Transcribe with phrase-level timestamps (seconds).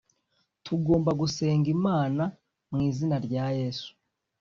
[0.65, 2.23] tugomba gusenga imana
[2.69, 3.89] mu izina rya yesu